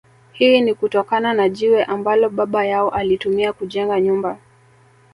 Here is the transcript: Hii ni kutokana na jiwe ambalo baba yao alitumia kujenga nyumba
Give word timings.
Hii 0.31 0.61
ni 0.61 0.73
kutokana 0.73 1.33
na 1.33 1.49
jiwe 1.49 1.83
ambalo 1.83 2.29
baba 2.29 2.65
yao 2.65 2.89
alitumia 2.89 3.53
kujenga 3.53 4.01
nyumba 4.01 4.37